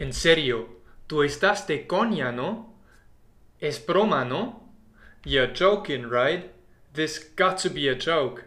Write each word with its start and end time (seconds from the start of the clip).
En 0.00 0.12
serio, 0.12 0.68
tú 1.08 1.24
estás 1.24 1.66
de 1.66 1.88
coña, 1.88 2.30
¿no? 2.30 2.72
Es 3.58 3.84
broma, 3.84 4.24
¿no? 4.24 4.62
You're 5.24 5.52
joking, 5.52 6.08
right? 6.08 6.52
This 6.94 7.32
got 7.36 7.58
to 7.62 7.68
be 7.68 7.88
a 7.88 7.96
joke. 7.96 8.44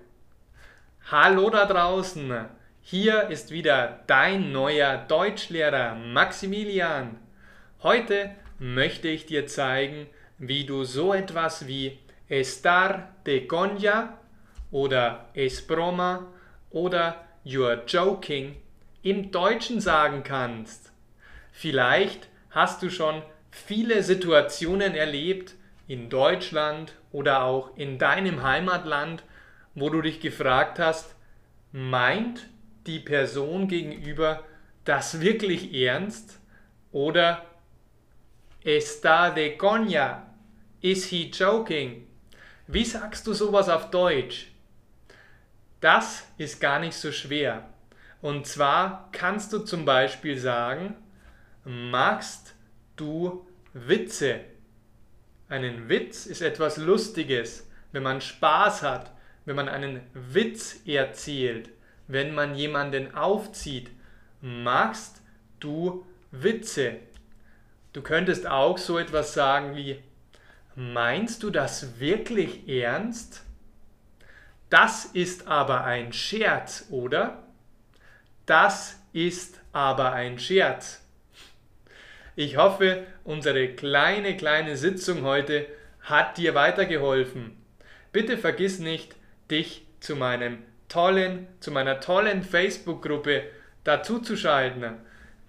Hallo 1.12 1.50
da 1.50 1.66
draußen! 1.66 2.48
Hier 2.82 3.30
ist 3.30 3.52
wieder 3.52 4.06
dein 4.08 4.54
neuer 4.54 4.96
Deutschlehrer 5.10 5.96
Maximilian. 5.96 7.20
Heute 7.84 8.32
möchte 8.58 9.10
ich 9.10 9.26
dir 9.26 9.46
zeigen, 9.46 10.08
wie 10.38 10.66
du 10.66 10.86
so 10.86 11.14
etwas 11.14 11.68
wie 11.68 12.00
estar 12.30 13.10
de 13.26 13.46
coña 13.46 14.20
oder 14.72 15.28
es 15.34 15.68
broma 15.68 16.32
oder 16.70 17.28
you're 17.44 17.84
joking 17.86 18.56
im 19.04 19.32
Deutschen 19.32 19.82
sagen 19.82 20.24
kannst. 20.24 20.91
Vielleicht 21.52 22.30
hast 22.50 22.82
du 22.82 22.90
schon 22.90 23.22
viele 23.52 24.04
Situationen 24.04 24.96
erlebt 24.96 25.56
in 25.88 26.10
Deutschland 26.10 26.94
oder 27.12 27.44
auch 27.44 27.76
in 27.78 27.98
deinem 27.98 28.44
Heimatland, 28.44 29.24
wo 29.76 29.90
du 29.90 30.02
dich 30.02 30.20
gefragt 30.20 30.80
hast, 30.80 31.16
meint 31.72 32.48
die 32.88 33.00
Person 33.00 33.68
gegenüber 33.68 34.44
das 34.86 35.22
wirklich 35.22 35.74
ernst 35.74 36.40
oder 36.92 37.46
está 38.64 39.30
de 39.30 39.58
coña? 39.58 40.24
Is 40.82 41.06
he 41.06 41.30
joking? 41.30 42.08
Wie 42.68 42.86
sagst 42.86 43.28
du 43.28 43.34
sowas 43.34 43.70
auf 43.70 43.92
Deutsch? 43.92 44.48
Das 45.80 46.28
ist 46.38 46.60
gar 46.60 46.80
nicht 46.80 46.96
so 46.96 47.12
schwer. 47.12 47.68
Und 48.22 48.48
zwar 48.48 49.10
kannst 49.12 49.52
du 49.54 49.60
zum 49.60 49.86
Beispiel 49.86 50.38
sagen, 50.38 50.96
magst 51.64 52.56
du 52.96 53.46
Witze? 53.74 54.42
Einen 55.50 55.90
Witz 55.90 56.26
ist 56.26 56.42
etwas 56.42 56.78
Lustiges, 56.78 57.68
wenn 57.92 58.04
man 58.04 58.22
Spaß 58.22 58.84
hat, 58.84 59.12
wenn 59.46 59.56
man 59.56 59.70
einen 59.70 60.02
Witz 60.14 60.82
erzählt, 60.86 61.70
wenn 62.08 62.34
man 62.34 62.56
jemanden 62.56 63.14
aufzieht. 63.16 63.90
Magst 64.42 65.22
du 65.60 66.06
Witze? 66.32 66.98
Du 67.94 68.02
könntest 68.02 68.48
auch 68.48 68.78
so 68.78 68.98
etwas 68.98 69.34
sagen 69.34 69.76
wie, 69.76 70.02
meinst 70.76 71.44
du 71.44 71.50
das 71.50 72.00
wirklich 72.00 72.68
ernst? 72.68 73.44
Das 74.70 75.06
ist 75.06 75.48
aber 75.48 75.84
ein 75.84 76.14
Scherz, 76.14 76.88
oder? 76.90 77.44
Das 78.46 79.02
ist 79.12 79.60
aber 79.74 80.14
ein 80.14 80.40
Scherz. 80.40 81.02
Ich 82.44 82.58
hoffe, 82.58 83.04
unsere 83.24 83.68
kleine, 83.68 84.36
kleine 84.36 84.76
Sitzung 84.76 85.22
heute 85.22 85.68
hat 86.00 86.40
dir 86.40 86.56
weitergeholfen. 86.56 87.56
Bitte 88.12 88.36
vergiss 88.36 88.80
nicht, 88.80 89.16
dich 89.52 89.86
zu 90.00 90.16
meinem 90.16 90.58
tollen, 90.90 91.46
zu 91.60 91.70
meiner 91.70 92.00
tollen 92.00 92.42
Facebook-Gruppe 92.42 93.44
dazuzuschalten. 93.84 94.96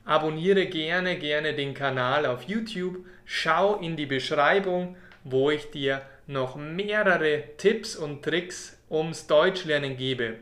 Abonniere 0.04 0.66
gerne, 0.66 1.16
gerne 1.16 1.54
den 1.54 1.72
Kanal 1.72 2.26
auf 2.26 2.42
YouTube. 2.42 3.06
Schau 3.24 3.76
in 3.76 3.96
die 3.96 4.04
Beschreibung, 4.04 4.94
wo 5.24 5.50
ich 5.50 5.70
dir 5.70 6.02
noch 6.26 6.56
mehrere 6.56 7.56
Tipps 7.56 7.96
und 7.96 8.22
Tricks 8.22 8.78
ums 8.90 9.26
Deutschlernen 9.26 9.96
gebe. 9.96 10.34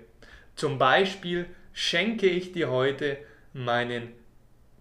Zum 0.56 0.78
Beispiel 0.78 1.46
schenke 1.72 2.26
ich 2.26 2.50
dir 2.50 2.72
heute 2.72 3.18
meinen 3.52 4.19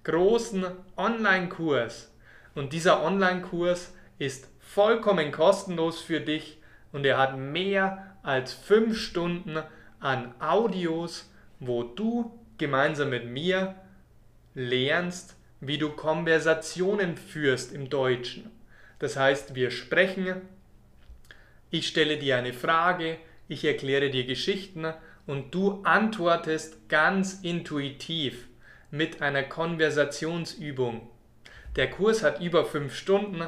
großen 0.04 0.66
Online-Kurs. 0.98 2.12
Und 2.56 2.74
dieser 2.74 3.04
Online-Kurs 3.04 3.94
ist 4.18 4.50
vollkommen 4.60 5.32
kostenlos 5.32 6.02
für 6.02 6.20
dich 6.20 6.60
und 6.92 7.06
er 7.06 7.18
hat 7.18 7.38
mehr 7.38 8.16
als 8.24 8.54
fünf 8.54 8.98
Stunden 8.98 9.58
an 10.00 10.34
Audios, 10.40 11.32
wo 11.60 11.84
du 11.84 12.38
gemeinsam 12.58 13.10
mit 13.10 13.26
mir 13.26 13.76
lernst, 14.54 15.36
wie 15.62 15.78
du 15.78 15.90
Konversationen 15.90 17.18
führst 17.18 17.74
im 17.74 17.90
Deutschen. 17.90 18.52
Das 19.00 19.18
heißt, 19.18 19.56
wir 19.56 19.72
sprechen, 19.72 20.42
ich 21.70 21.88
stelle 21.88 22.18
dir 22.18 22.38
eine 22.38 22.54
Frage, 22.54 23.18
ich 23.48 23.64
erkläre 23.66 24.10
dir 24.10 24.26
Geschichten 24.26 24.94
und 25.26 25.54
du 25.54 25.82
antwortest 25.84 26.90
ganz 26.90 27.40
intuitiv 27.42 28.49
mit 28.92 29.22
einer 29.22 29.44
Konversationsübung. 29.44 31.08
Der 31.76 31.90
Kurs 31.90 32.24
hat 32.24 32.42
über 32.42 32.66
fünf 32.66 32.96
Stunden 32.96 33.44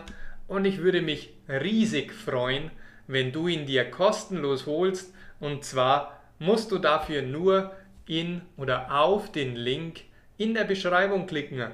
und 0.47 0.65
ich 0.65 0.79
würde 0.79 1.01
mich 1.01 1.33
riesig 1.47 2.13
freuen, 2.13 2.71
wenn 3.07 3.31
du 3.31 3.47
ihn 3.47 3.65
dir 3.65 3.89
kostenlos 3.89 4.65
holst 4.65 5.13
und 5.39 5.63
zwar 5.63 6.21
musst 6.39 6.71
du 6.71 6.77
dafür 6.77 7.21
nur 7.21 7.71
in 8.07 8.41
oder 8.57 8.91
auf 9.01 9.31
den 9.31 9.55
Link 9.55 10.01
in 10.37 10.53
der 10.53 10.63
Beschreibung 10.63 11.27
klicken. 11.27 11.67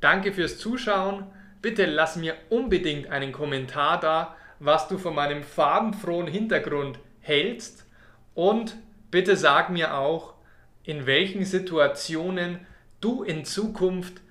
Danke 0.00 0.32
fürs 0.32 0.58
Zuschauen. 0.58 1.26
Bitte 1.60 1.86
lass 1.86 2.16
mir 2.16 2.34
unbedingt 2.48 3.08
einen 3.08 3.32
Kommentar 3.32 4.00
da, 4.00 4.36
was 4.58 4.88
du 4.88 4.98
von 4.98 5.14
meinem 5.14 5.42
farbenfrohen 5.42 6.26
Hintergrund 6.26 6.98
hältst 7.20 7.86
und 8.34 8.76
bitte 9.10 9.36
sag 9.36 9.70
mir 9.70 9.94
auch, 9.94 10.34
in 10.84 11.06
welchen 11.06 11.44
Situationen 11.44 12.66
du 13.02 13.22
in 13.22 13.44
Zukunft 13.44 14.22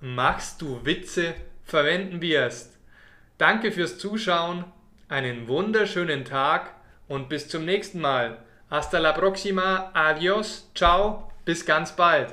machst 0.00 0.62
du 0.62 0.84
Witze 0.86 1.34
verwenden 1.64 2.22
wirst. 2.22 2.78
Danke 3.36 3.72
fürs 3.72 3.98
Zuschauen, 3.98 4.64
einen 5.08 5.48
wunderschönen 5.48 6.24
Tag 6.24 6.74
und 7.08 7.28
bis 7.28 7.48
zum 7.48 7.64
nächsten 7.64 8.00
Mal. 8.00 8.38
Hasta 8.70 8.98
la 8.98 9.12
próxima, 9.12 9.90
adios, 9.92 10.70
ciao, 10.74 11.30
bis 11.44 11.66
ganz 11.66 11.92
bald. 11.92 12.32